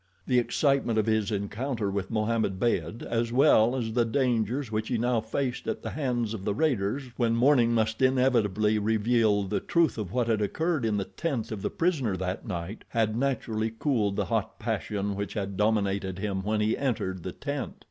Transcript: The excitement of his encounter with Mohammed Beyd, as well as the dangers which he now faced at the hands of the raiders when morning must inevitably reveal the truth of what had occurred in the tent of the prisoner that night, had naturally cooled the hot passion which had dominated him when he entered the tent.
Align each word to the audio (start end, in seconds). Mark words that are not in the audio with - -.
The 0.25 0.39
excitement 0.39 0.97
of 0.97 1.05
his 1.05 1.29
encounter 1.29 1.91
with 1.91 2.09
Mohammed 2.09 2.59
Beyd, 2.59 3.03
as 3.03 3.31
well 3.31 3.75
as 3.75 3.93
the 3.93 4.03
dangers 4.03 4.71
which 4.71 4.87
he 4.87 4.97
now 4.97 5.21
faced 5.21 5.67
at 5.67 5.83
the 5.83 5.91
hands 5.91 6.33
of 6.33 6.43
the 6.43 6.55
raiders 6.55 7.03
when 7.17 7.35
morning 7.35 7.71
must 7.75 8.01
inevitably 8.01 8.79
reveal 8.79 9.43
the 9.43 9.59
truth 9.59 9.99
of 9.99 10.11
what 10.11 10.25
had 10.27 10.41
occurred 10.41 10.85
in 10.85 10.97
the 10.97 11.05
tent 11.05 11.51
of 11.51 11.61
the 11.61 11.69
prisoner 11.69 12.17
that 12.17 12.47
night, 12.47 12.83
had 12.89 13.15
naturally 13.15 13.71
cooled 13.77 14.15
the 14.15 14.25
hot 14.25 14.57
passion 14.57 15.13
which 15.15 15.35
had 15.35 15.55
dominated 15.55 16.17
him 16.17 16.41
when 16.41 16.61
he 16.61 16.75
entered 16.75 17.21
the 17.21 17.31
tent. 17.31 17.75